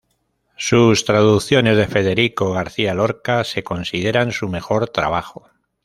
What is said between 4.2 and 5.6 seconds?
su mejor trabajo.